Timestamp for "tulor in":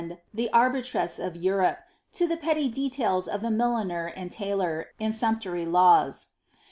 4.31-5.11